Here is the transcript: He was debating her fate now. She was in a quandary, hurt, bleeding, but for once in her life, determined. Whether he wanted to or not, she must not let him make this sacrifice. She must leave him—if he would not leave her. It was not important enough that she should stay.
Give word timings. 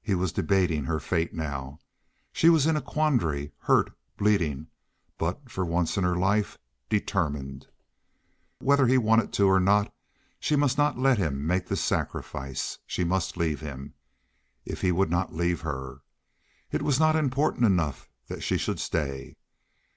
He 0.00 0.14
was 0.14 0.30
debating 0.32 0.84
her 0.84 1.00
fate 1.00 1.34
now. 1.34 1.80
She 2.32 2.48
was 2.48 2.68
in 2.68 2.76
a 2.76 2.80
quandary, 2.80 3.50
hurt, 3.58 3.92
bleeding, 4.16 4.68
but 5.18 5.50
for 5.50 5.64
once 5.66 5.96
in 5.98 6.04
her 6.04 6.14
life, 6.14 6.56
determined. 6.88 7.66
Whether 8.60 8.86
he 8.86 8.96
wanted 8.96 9.32
to 9.32 9.46
or 9.46 9.58
not, 9.58 9.92
she 10.38 10.54
must 10.54 10.78
not 10.78 11.00
let 11.00 11.18
him 11.18 11.44
make 11.44 11.66
this 11.66 11.82
sacrifice. 11.82 12.78
She 12.86 13.02
must 13.02 13.36
leave 13.36 13.58
him—if 13.60 14.82
he 14.82 14.92
would 14.92 15.10
not 15.10 15.34
leave 15.34 15.62
her. 15.62 16.02
It 16.70 16.82
was 16.82 17.00
not 17.00 17.16
important 17.16 17.64
enough 17.64 18.08
that 18.28 18.44
she 18.44 18.58
should 18.58 18.78
stay. 18.78 19.36